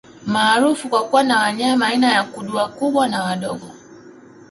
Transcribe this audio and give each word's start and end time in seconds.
Maarufu 0.27 0.89
kwa 0.89 1.07
kuwa 1.07 1.23
na 1.23 1.39
wanyama 1.39 1.87
aina 1.87 2.11
ya 2.13 2.23
Kudu 2.23 2.55
wakubwa 2.55 3.07
na 3.07 3.23
wadogo 3.23 3.71